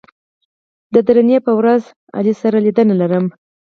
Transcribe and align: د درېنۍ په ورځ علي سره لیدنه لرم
د 0.93 0.95
درېنۍ 1.07 1.37
په 1.45 1.51
ورځ 1.59 1.83
علي 2.17 2.33
سره 2.41 2.57
لیدنه 2.65 2.93
لرم 3.01 3.25